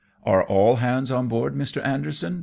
"Are 0.23 0.43
all 0.43 0.77
hands 0.77 1.11
on 1.11 1.27
board, 1.27 1.53
Mr. 1.53 1.79
Anderson 1.85 2.39